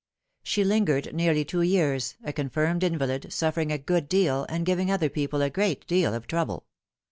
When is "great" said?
5.51-5.85